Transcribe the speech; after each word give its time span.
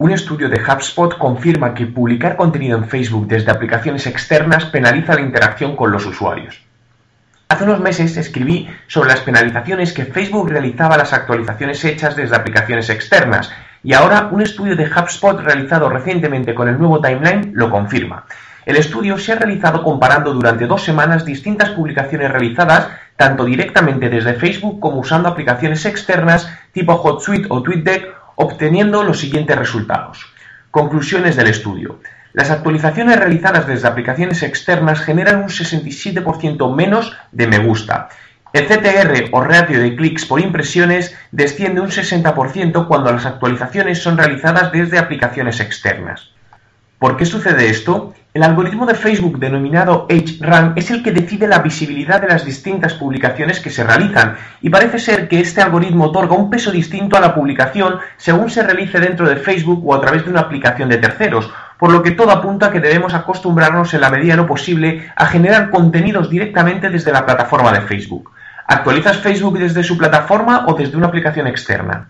Un 0.00 0.12
estudio 0.12 0.48
de 0.48 0.62
HubSpot 0.62 1.18
confirma 1.18 1.74
que 1.74 1.84
publicar 1.84 2.36
contenido 2.36 2.78
en 2.78 2.88
Facebook 2.88 3.26
desde 3.26 3.50
aplicaciones 3.50 4.06
externas 4.06 4.64
penaliza 4.66 5.16
la 5.16 5.22
interacción 5.22 5.74
con 5.74 5.90
los 5.90 6.06
usuarios. 6.06 6.62
Hace 7.48 7.64
unos 7.64 7.80
meses 7.80 8.16
escribí 8.16 8.70
sobre 8.86 9.08
las 9.08 9.22
penalizaciones 9.22 9.92
que 9.92 10.04
Facebook 10.04 10.50
realizaba 10.50 10.96
las 10.96 11.12
actualizaciones 11.12 11.84
hechas 11.84 12.14
desde 12.14 12.36
aplicaciones 12.36 12.90
externas 12.90 13.50
y 13.82 13.92
ahora 13.92 14.28
un 14.30 14.40
estudio 14.40 14.76
de 14.76 14.86
HubSpot 14.86 15.40
realizado 15.40 15.88
recientemente 15.88 16.54
con 16.54 16.68
el 16.68 16.78
nuevo 16.78 17.00
timeline 17.00 17.50
lo 17.54 17.68
confirma. 17.68 18.24
El 18.66 18.76
estudio 18.76 19.18
se 19.18 19.32
ha 19.32 19.36
realizado 19.36 19.82
comparando 19.82 20.32
durante 20.32 20.68
dos 20.68 20.84
semanas 20.84 21.24
distintas 21.24 21.70
publicaciones 21.70 22.30
realizadas 22.30 22.88
tanto 23.16 23.44
directamente 23.44 24.08
desde 24.08 24.34
Facebook 24.34 24.78
como 24.78 25.00
usando 25.00 25.28
aplicaciones 25.28 25.84
externas 25.86 26.48
tipo 26.70 26.92
HotSuite 26.92 27.48
o 27.50 27.62
TweetDeck 27.64 28.17
obteniendo 28.40 29.02
los 29.02 29.18
siguientes 29.18 29.58
resultados. 29.58 30.32
Conclusiones 30.70 31.34
del 31.34 31.48
estudio. 31.48 31.98
Las 32.32 32.52
actualizaciones 32.52 33.18
realizadas 33.18 33.66
desde 33.66 33.88
aplicaciones 33.88 34.44
externas 34.44 35.00
generan 35.00 35.42
un 35.42 35.48
67% 35.48 36.72
menos 36.72 37.16
de 37.32 37.48
me 37.48 37.58
gusta. 37.58 38.10
El 38.52 38.66
CTR 38.66 39.30
o 39.32 39.40
ratio 39.40 39.80
de 39.80 39.96
clics 39.96 40.24
por 40.24 40.38
impresiones 40.38 41.16
desciende 41.32 41.80
un 41.80 41.88
60% 41.88 42.86
cuando 42.86 43.10
las 43.10 43.26
actualizaciones 43.26 44.00
son 44.00 44.16
realizadas 44.16 44.70
desde 44.70 44.98
aplicaciones 44.98 45.58
externas. 45.58 46.30
¿Por 46.98 47.16
qué 47.16 47.26
sucede 47.26 47.70
esto? 47.70 48.12
El 48.34 48.42
algoritmo 48.42 48.84
de 48.84 48.96
Facebook 48.96 49.38
denominado 49.38 50.08
HRAN 50.10 50.72
es 50.74 50.90
el 50.90 51.04
que 51.04 51.12
decide 51.12 51.46
la 51.46 51.60
visibilidad 51.60 52.20
de 52.20 52.26
las 52.26 52.44
distintas 52.44 52.94
publicaciones 52.94 53.60
que 53.60 53.70
se 53.70 53.84
realizan 53.84 54.36
y 54.60 54.68
parece 54.68 54.98
ser 54.98 55.28
que 55.28 55.38
este 55.38 55.62
algoritmo 55.62 56.06
otorga 56.06 56.34
un 56.34 56.50
peso 56.50 56.72
distinto 56.72 57.16
a 57.16 57.20
la 57.20 57.36
publicación 57.36 58.00
según 58.16 58.50
se 58.50 58.64
realice 58.64 58.98
dentro 58.98 59.28
de 59.28 59.36
Facebook 59.36 59.80
o 59.86 59.94
a 59.94 60.00
través 60.00 60.24
de 60.24 60.30
una 60.30 60.40
aplicación 60.40 60.88
de 60.88 60.98
terceros, 60.98 61.48
por 61.78 61.92
lo 61.92 62.02
que 62.02 62.10
todo 62.10 62.32
apunta 62.32 62.66
a 62.66 62.72
que 62.72 62.80
debemos 62.80 63.14
acostumbrarnos 63.14 63.94
en 63.94 64.00
la 64.00 64.10
medida 64.10 64.32
de 64.32 64.38
lo 64.38 64.48
posible 64.48 65.12
a 65.14 65.26
generar 65.26 65.70
contenidos 65.70 66.28
directamente 66.30 66.90
desde 66.90 67.12
la 67.12 67.24
plataforma 67.24 67.72
de 67.72 67.82
Facebook. 67.82 68.32
¿Actualizas 68.66 69.18
Facebook 69.18 69.56
desde 69.56 69.84
su 69.84 69.96
plataforma 69.96 70.64
o 70.66 70.74
desde 70.74 70.96
una 70.96 71.06
aplicación 71.06 71.46
externa? 71.46 72.08